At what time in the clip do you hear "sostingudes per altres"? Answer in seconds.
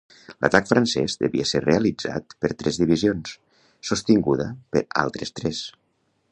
3.93-5.37